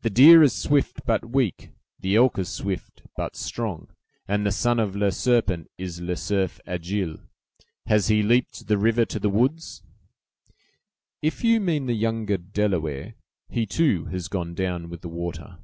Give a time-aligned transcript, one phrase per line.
[0.00, 1.70] "The deer is swift, but weak;
[2.00, 3.94] the elk is swift, but strong;
[4.26, 7.20] and the son of 'Le Serpent' is 'Le Cerf Agile.'
[7.86, 9.84] Has he leaped the river to the woods?"
[11.22, 13.14] "If you mean the younger Delaware,
[13.48, 15.58] he, too, has gone down with the water."